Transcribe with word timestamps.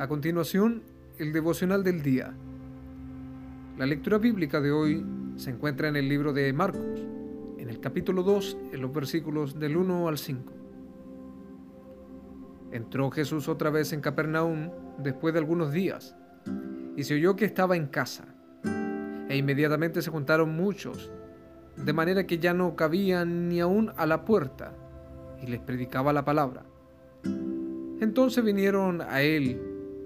A 0.00 0.08
continuación, 0.08 0.82
el 1.18 1.30
devocional 1.30 1.84
del 1.84 2.02
día. 2.02 2.32
La 3.76 3.84
lectura 3.84 4.16
bíblica 4.16 4.58
de 4.58 4.72
hoy 4.72 5.04
se 5.36 5.50
encuentra 5.50 5.88
en 5.88 5.96
el 5.96 6.08
libro 6.08 6.32
de 6.32 6.50
Marcos, 6.54 7.06
en 7.58 7.68
el 7.68 7.80
capítulo 7.80 8.22
2, 8.22 8.56
en 8.72 8.80
los 8.80 8.94
versículos 8.94 9.58
del 9.60 9.76
1 9.76 10.08
al 10.08 10.16
5. 10.16 10.52
Entró 12.72 13.10
Jesús 13.10 13.46
otra 13.46 13.68
vez 13.68 13.92
en 13.92 14.00
Capernaum 14.00 14.70
después 14.96 15.34
de 15.34 15.40
algunos 15.40 15.70
días, 15.70 16.16
y 16.96 17.04
se 17.04 17.16
oyó 17.16 17.36
que 17.36 17.44
estaba 17.44 17.76
en 17.76 17.86
casa. 17.86 18.24
E 19.28 19.36
inmediatamente 19.36 20.00
se 20.00 20.10
juntaron 20.10 20.56
muchos, 20.56 21.12
de 21.76 21.92
manera 21.92 22.26
que 22.26 22.38
ya 22.38 22.54
no 22.54 22.74
cabían 22.74 23.50
ni 23.50 23.60
aún 23.60 23.92
a 23.98 24.06
la 24.06 24.24
puerta, 24.24 24.72
y 25.42 25.46
les 25.48 25.60
predicaba 25.60 26.14
la 26.14 26.24
palabra. 26.24 26.64
Entonces 28.00 28.42
vinieron 28.42 29.02
a 29.02 29.20
él 29.20 29.69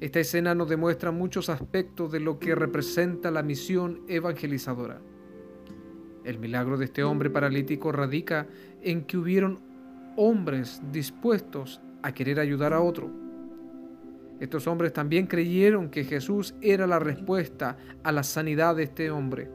Esta 0.00 0.20
escena 0.20 0.54
nos 0.54 0.70
demuestra 0.70 1.10
muchos 1.10 1.50
aspectos 1.50 2.10
de 2.10 2.20
lo 2.20 2.38
que 2.38 2.54
representa 2.54 3.30
la 3.30 3.42
misión 3.42 4.00
evangelizadora. 4.08 4.98
El 6.24 6.38
milagro 6.38 6.78
de 6.78 6.86
este 6.86 7.04
hombre 7.04 7.28
paralítico 7.28 7.92
radica 7.92 8.46
en 8.80 9.04
que 9.04 9.18
hubieron 9.18 9.60
hombres 10.16 10.80
dispuestos 10.90 11.82
a 12.02 12.12
querer 12.12 12.40
ayudar 12.40 12.72
a 12.72 12.80
otro. 12.80 13.10
Estos 14.40 14.66
hombres 14.66 14.94
también 14.94 15.26
creyeron 15.26 15.90
que 15.90 16.04
Jesús 16.04 16.54
era 16.62 16.86
la 16.86 16.98
respuesta 16.98 17.76
a 18.02 18.10
la 18.10 18.22
sanidad 18.22 18.76
de 18.76 18.84
este 18.84 19.10
hombre. 19.10 19.50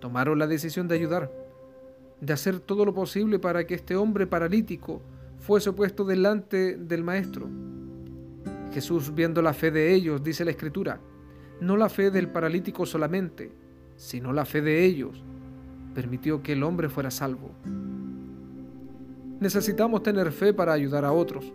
Tomaron 0.00 0.40
la 0.40 0.48
decisión 0.48 0.88
de 0.88 0.96
ayudar, 0.96 1.30
de 2.20 2.32
hacer 2.32 2.58
todo 2.58 2.84
lo 2.84 2.92
posible 2.92 3.38
para 3.38 3.64
que 3.68 3.76
este 3.76 3.94
hombre 3.94 4.26
paralítico 4.26 5.00
fuese 5.38 5.72
puesto 5.72 6.04
delante 6.04 6.76
del 6.76 7.04
Maestro. 7.04 7.67
Jesús, 8.72 9.14
viendo 9.14 9.42
la 9.42 9.54
fe 9.54 9.70
de 9.70 9.94
ellos, 9.94 10.22
dice 10.22 10.44
la 10.44 10.50
Escritura, 10.50 11.00
no 11.60 11.76
la 11.76 11.88
fe 11.88 12.10
del 12.10 12.28
paralítico 12.28 12.86
solamente, 12.86 13.50
sino 13.96 14.32
la 14.32 14.44
fe 14.44 14.60
de 14.62 14.84
ellos, 14.84 15.24
permitió 15.94 16.42
que 16.42 16.52
el 16.52 16.62
hombre 16.62 16.88
fuera 16.88 17.10
salvo. 17.10 17.50
Necesitamos 19.40 20.02
tener 20.02 20.32
fe 20.32 20.52
para 20.52 20.72
ayudar 20.72 21.04
a 21.04 21.12
otros. 21.12 21.52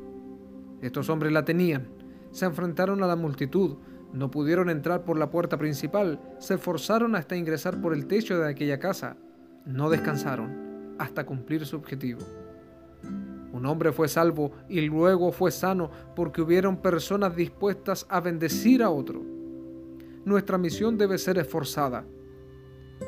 Estos 0.81 1.09
hombres 1.09 1.31
la 1.31 1.45
tenían, 1.45 1.88
se 2.31 2.45
enfrentaron 2.45 3.03
a 3.03 3.08
la 3.08 3.16
multitud, 3.16 3.78
no 4.11 4.30
pudieron 4.30 4.69
entrar 4.69 5.06
por 5.06 5.17
la 5.17 5.30
puerta 5.30 5.58
principal, 5.58 6.19
se 6.39 6.56
esforzaron 6.56 7.16
hasta 7.16 7.36
ingresar 7.36 7.81
por 7.81 7.94
el 7.94 8.06
techo 8.06 8.38
de 8.38 8.50
aquella 8.50 8.80
casa, 8.80 9.17
no 9.66 9.89
descansaron 9.89 10.95
hasta 11.00 11.25
cumplir 11.25 11.66
su 11.66 11.78
objetivo. 11.78 12.19
Un 13.64 13.69
hombre 13.69 13.94
fue 13.94 14.09
salvo 14.09 14.52
y 14.67 14.81
luego 14.81 15.31
fue 15.31 15.50
sano 15.50 15.89
porque 16.17 16.42
hubieron 16.42 16.81
personas 16.81 17.33
dispuestas 17.33 18.06
a 18.09 18.19
bendecir 18.19 18.83
a 18.83 18.89
otro. 18.89 19.23
Nuestra 20.25 20.58
misión 20.58 20.97
debe 20.97 21.17
ser 21.17 21.38
esforzada. 21.38 22.03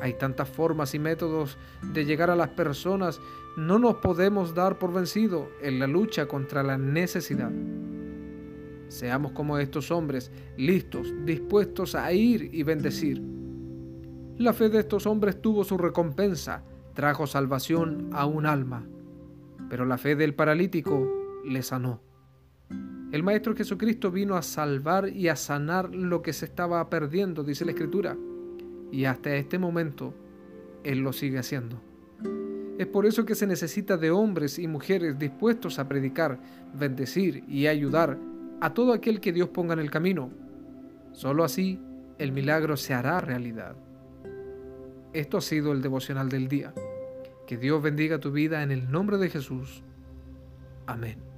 Hay 0.00 0.14
tantas 0.14 0.48
formas 0.48 0.94
y 0.94 0.98
métodos 0.98 1.58
de 1.92 2.06
llegar 2.06 2.30
a 2.30 2.36
las 2.36 2.48
personas, 2.48 3.20
no 3.58 3.78
nos 3.78 3.96
podemos 3.96 4.54
dar 4.54 4.78
por 4.78 4.94
vencido 4.94 5.50
en 5.60 5.78
la 5.78 5.86
lucha 5.86 6.26
contra 6.26 6.62
la 6.62 6.78
necesidad. 6.78 7.52
Seamos 8.88 9.32
como 9.32 9.58
estos 9.58 9.90
hombres, 9.90 10.30
listos, 10.56 11.12
dispuestos 11.26 11.94
a 11.94 12.10
ir 12.14 12.48
y 12.54 12.62
bendecir. 12.62 13.22
La 14.38 14.54
fe 14.54 14.70
de 14.70 14.78
estos 14.78 15.06
hombres 15.06 15.38
tuvo 15.42 15.64
su 15.64 15.76
recompensa, 15.76 16.64
trajo 16.94 17.26
salvación 17.26 18.08
a 18.14 18.24
un 18.24 18.46
alma 18.46 18.86
pero 19.68 19.84
la 19.84 19.98
fe 19.98 20.16
del 20.16 20.34
paralítico 20.34 21.42
le 21.44 21.62
sanó. 21.62 22.00
El 23.12 23.22
Maestro 23.22 23.54
Jesucristo 23.54 24.10
vino 24.10 24.34
a 24.34 24.42
salvar 24.42 25.08
y 25.08 25.28
a 25.28 25.36
sanar 25.36 25.94
lo 25.94 26.22
que 26.22 26.32
se 26.32 26.44
estaba 26.44 26.88
perdiendo, 26.90 27.44
dice 27.44 27.64
la 27.64 27.70
Escritura, 27.70 28.16
y 28.90 29.04
hasta 29.04 29.36
este 29.36 29.58
momento 29.58 30.12
Él 30.82 31.00
lo 31.00 31.12
sigue 31.12 31.38
haciendo. 31.38 31.80
Es 32.78 32.86
por 32.86 33.06
eso 33.06 33.24
que 33.24 33.34
se 33.34 33.46
necesita 33.46 33.96
de 33.96 34.10
hombres 34.10 34.58
y 34.58 34.68
mujeres 34.68 35.18
dispuestos 35.18 35.78
a 35.78 35.88
predicar, 35.88 36.38
bendecir 36.74 37.44
y 37.48 37.68
ayudar 37.68 38.18
a 38.60 38.74
todo 38.74 38.92
aquel 38.92 39.20
que 39.20 39.32
Dios 39.32 39.48
ponga 39.48 39.72
en 39.72 39.80
el 39.80 39.90
camino. 39.90 40.30
Solo 41.12 41.44
así 41.44 41.80
el 42.18 42.32
milagro 42.32 42.76
se 42.76 42.92
hará 42.92 43.20
realidad. 43.20 43.76
Esto 45.12 45.38
ha 45.38 45.40
sido 45.40 45.72
el 45.72 45.80
devocional 45.80 46.28
del 46.28 46.48
día. 46.48 46.74
Que 47.46 47.56
Dios 47.56 47.82
bendiga 47.82 48.18
tu 48.18 48.32
vida 48.32 48.62
en 48.62 48.72
el 48.72 48.90
nombre 48.90 49.18
de 49.18 49.30
Jesús. 49.30 49.82
Amén. 50.86 51.35